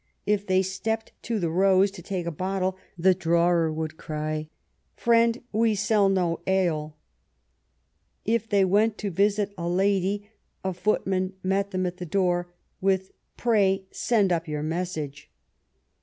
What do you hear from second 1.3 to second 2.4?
the ^ Rose ^ to take a